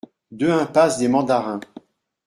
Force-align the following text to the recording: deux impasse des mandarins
deux 0.31 0.49
impasse 0.49 0.97
des 0.97 1.07
mandarins 1.07 1.59